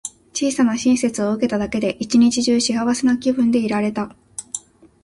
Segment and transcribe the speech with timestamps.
[0.33, 4.15] 小さな親切を受けただけで、一日中幸せな気分でいられた。